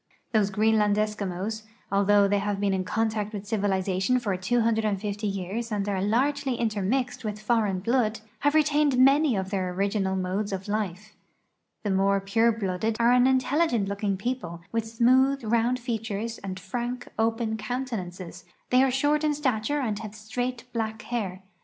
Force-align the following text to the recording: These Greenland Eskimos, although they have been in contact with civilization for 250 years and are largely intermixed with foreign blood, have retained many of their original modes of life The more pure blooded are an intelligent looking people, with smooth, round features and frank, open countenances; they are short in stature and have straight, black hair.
These 0.33 0.49
Greenland 0.49 0.95
Eskimos, 0.95 1.61
although 1.91 2.27
they 2.27 2.39
have 2.39 2.59
been 2.59 2.73
in 2.73 2.83
contact 2.83 3.33
with 3.33 3.45
civilization 3.45 4.17
for 4.17 4.35
250 4.35 5.27
years 5.27 5.71
and 5.71 5.87
are 5.87 6.01
largely 6.01 6.55
intermixed 6.55 7.23
with 7.23 7.39
foreign 7.39 7.81
blood, 7.81 8.19
have 8.39 8.55
retained 8.55 8.97
many 8.97 9.35
of 9.35 9.51
their 9.51 9.71
original 9.71 10.15
modes 10.15 10.51
of 10.51 10.67
life 10.67 11.13
The 11.83 11.91
more 11.91 12.19
pure 12.19 12.51
blooded 12.51 12.97
are 12.99 13.11
an 13.11 13.27
intelligent 13.27 13.87
looking 13.87 14.17
people, 14.17 14.61
with 14.71 14.87
smooth, 14.87 15.43
round 15.43 15.77
features 15.77 16.39
and 16.39 16.59
frank, 16.59 17.07
open 17.19 17.55
countenances; 17.55 18.43
they 18.71 18.81
are 18.81 18.89
short 18.89 19.23
in 19.23 19.35
stature 19.35 19.81
and 19.81 19.99
have 19.99 20.15
straight, 20.15 20.63
black 20.73 21.03
hair. 21.03 21.43